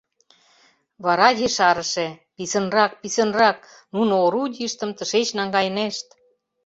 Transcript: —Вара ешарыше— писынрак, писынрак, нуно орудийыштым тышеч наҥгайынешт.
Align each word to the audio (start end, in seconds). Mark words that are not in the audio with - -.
—Вара 1.05 1.29
ешарыше— 1.47 2.07
писынрак, 2.35 2.91
писынрак, 3.01 3.57
нуно 3.93 4.13
орудийыштым 4.25 4.91
тышеч 4.97 5.27
наҥгайынешт. 5.37 6.07